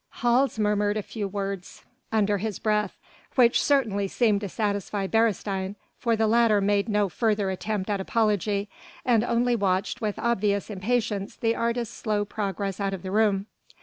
[0.23, 2.97] Hals murmured a few words under his breath
[3.35, 8.67] which certainly seemed to satisfy Beresteyn for the latter made no further attempt at apology,
[9.05, 13.45] and only watched with obvious impatience the artist's slow progress out of the room.